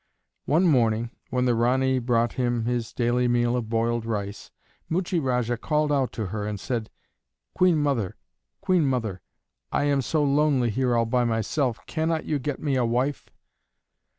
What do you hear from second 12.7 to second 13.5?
a wife?"